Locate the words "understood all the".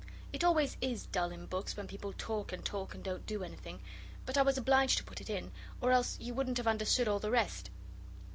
6.65-7.29